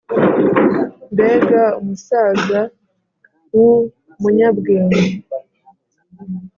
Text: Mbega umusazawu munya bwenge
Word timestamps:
Mbega 1.11 1.63
umusazawu 1.79 3.67
munya 4.21 4.49
bwenge 4.57 5.03